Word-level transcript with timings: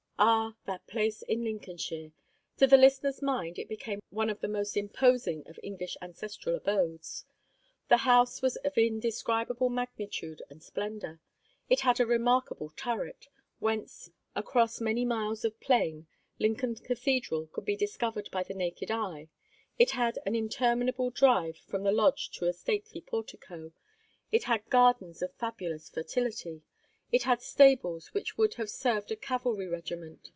Ah, 0.23 0.55
that 0.67 0.85
place 0.85 1.23
in 1.23 1.43
Lincolnshire! 1.43 2.11
To 2.57 2.67
the 2.67 2.77
listener's 2.77 3.23
mind 3.23 3.57
it 3.57 3.67
became 3.67 4.03
one 4.11 4.29
of 4.29 4.39
the 4.39 4.47
most 4.47 4.77
imposing 4.77 5.41
of 5.49 5.59
English 5.63 5.97
ancestral 5.99 6.55
abodes. 6.55 7.25
The 7.89 7.97
house 8.05 8.39
was 8.39 8.55
of 8.57 8.77
indescribable 8.77 9.69
magnitude 9.69 10.43
and 10.47 10.61
splendour. 10.61 11.19
It 11.71 11.79
had 11.79 11.99
a 11.99 12.05
remarkable 12.05 12.69
"turret," 12.69 13.29
whence, 13.57 14.11
across 14.35 14.79
many 14.79 15.05
miles 15.05 15.43
of 15.43 15.59
plain, 15.59 16.05
Lincoln 16.37 16.75
Cathedral 16.75 17.47
could 17.47 17.65
be 17.65 17.75
discovered 17.75 18.29
by 18.29 18.43
the 18.43 18.53
naked 18.53 18.91
eye; 18.91 19.27
it 19.79 19.89
had 19.89 20.19
an 20.27 20.35
interminable 20.35 21.09
drive 21.09 21.57
from 21.57 21.81
the 21.81 21.91
lodge 21.91 22.29
to 22.33 22.45
the 22.45 22.53
stately 22.53 23.01
portico; 23.01 23.71
it 24.31 24.43
had 24.43 24.69
gardens 24.69 25.23
of 25.23 25.33
fabulous 25.33 25.89
fertility; 25.89 26.61
it 27.13 27.23
had 27.23 27.41
stables 27.41 28.13
which 28.13 28.37
would 28.37 28.53
have 28.53 28.69
served 28.69 29.11
a 29.11 29.15
cavalry 29.17 29.67
regiment. 29.67 30.29